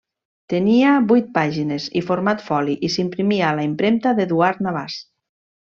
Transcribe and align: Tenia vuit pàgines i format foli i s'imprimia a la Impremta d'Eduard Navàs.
Tenia 0.53 0.93
vuit 1.11 1.27
pàgines 1.35 1.85
i 2.01 2.03
format 2.07 2.43
foli 2.47 2.79
i 2.89 2.91
s'imprimia 2.95 3.47
a 3.51 3.55
la 3.61 3.67
Impremta 3.71 4.15
d'Eduard 4.21 4.65
Navàs. 4.71 4.99